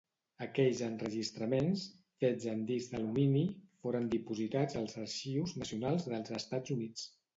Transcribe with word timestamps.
Aquells 0.43 0.79
enregistraments, 0.85 1.83
fets 2.23 2.47
en 2.53 2.63
disc 2.71 2.95
d'alumini, 2.95 3.43
foren 3.83 4.07
dipositats 4.15 4.81
als 4.81 4.97
Arxius 5.05 5.55
Nacionals 5.65 6.09
dels 6.13 6.33
Estats 6.41 6.75
Units. 6.79 7.07